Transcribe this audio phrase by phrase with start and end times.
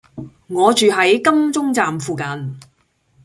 [0.47, 2.57] 我住喺金鐘站附近